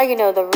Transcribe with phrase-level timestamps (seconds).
[0.00, 0.49] now you know the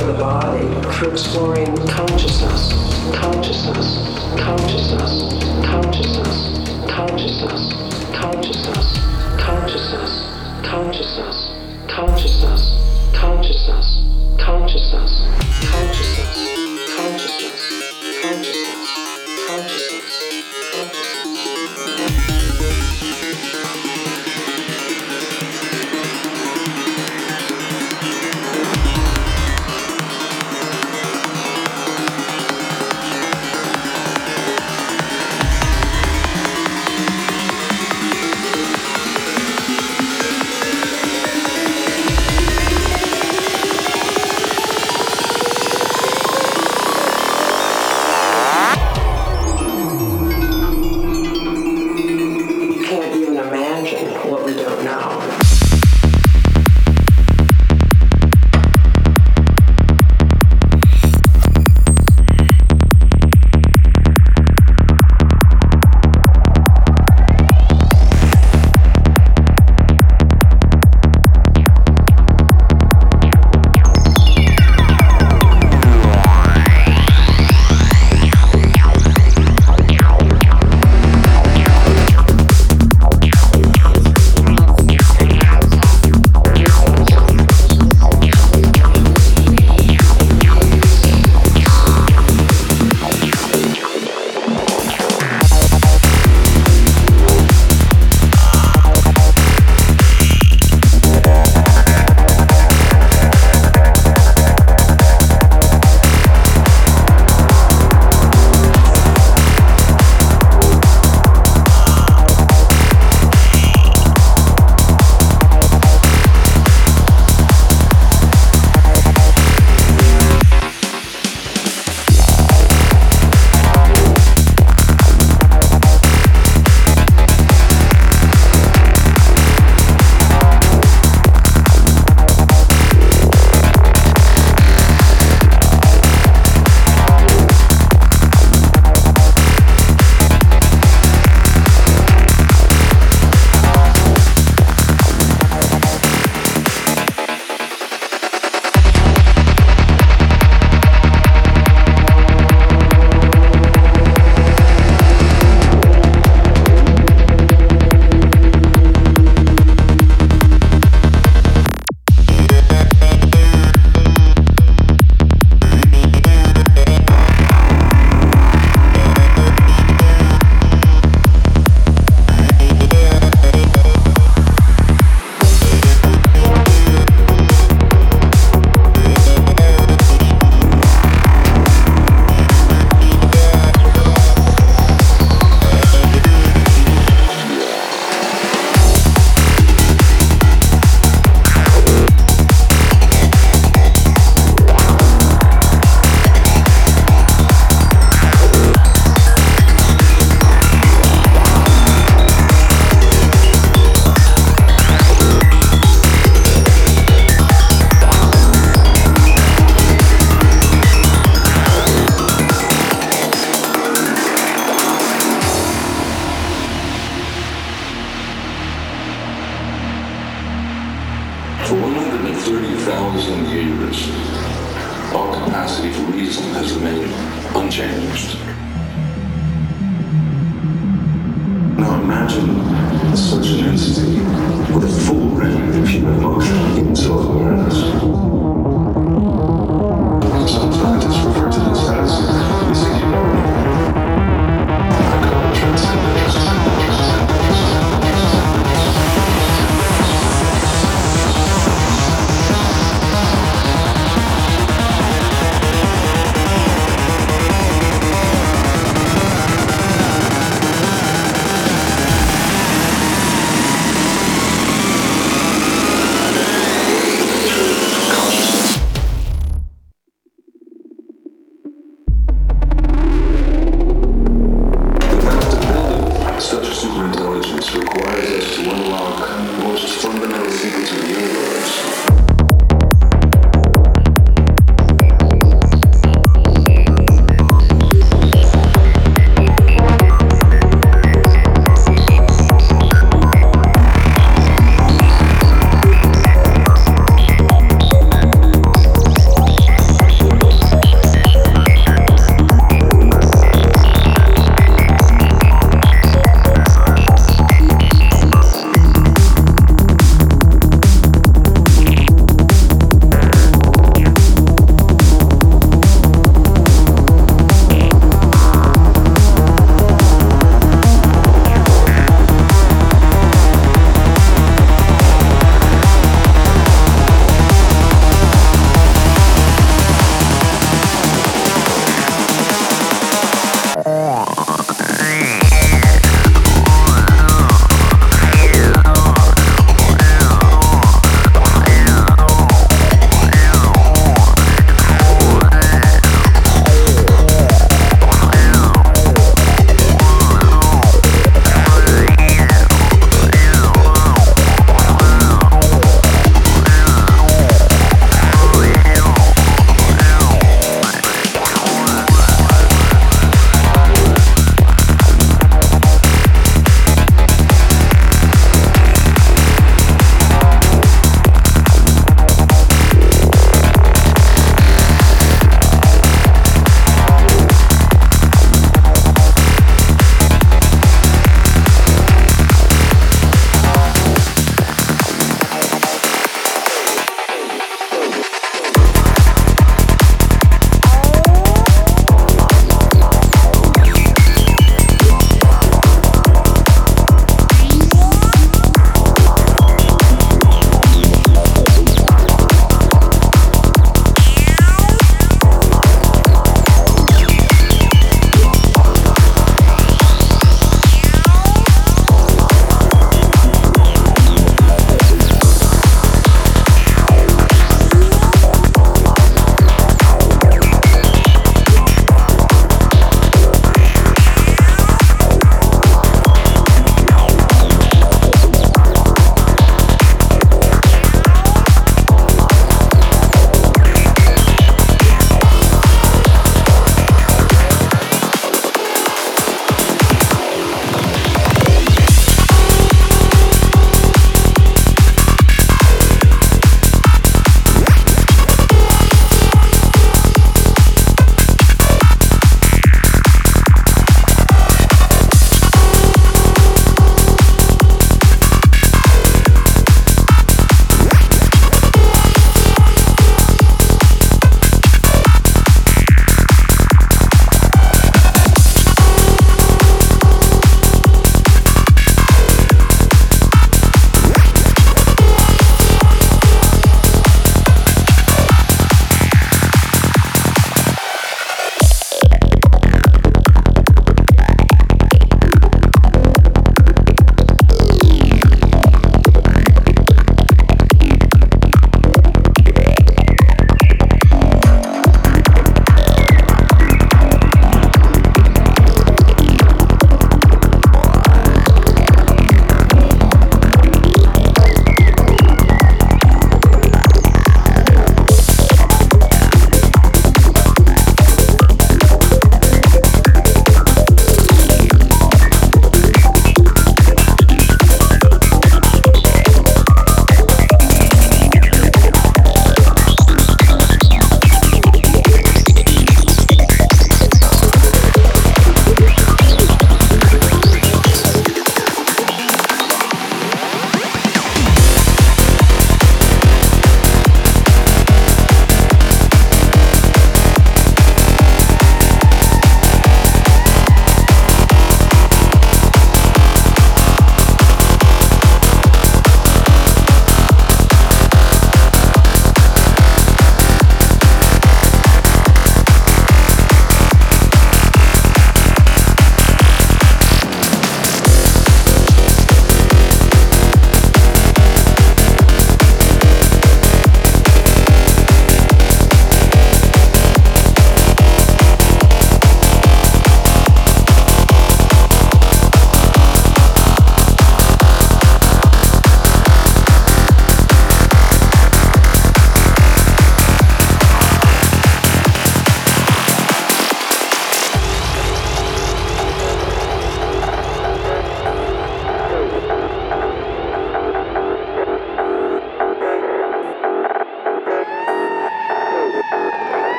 [0.00, 2.72] of the body for exploring consciousness,
[3.14, 3.98] consciousness,
[4.38, 5.22] consciousness,
[5.66, 6.48] consciousness,
[6.88, 7.72] consciousness,
[8.14, 8.98] consciousness,
[9.38, 10.18] consciousness,
[10.64, 11.52] consciousness,
[11.88, 12.74] consciousness,
[13.12, 14.02] consciousness,
[14.38, 15.22] consciousness,
[15.70, 16.19] consciousness.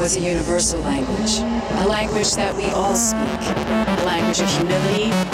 [0.00, 3.40] Was a universal language, a language that we all speak,
[4.00, 5.29] a language of humility,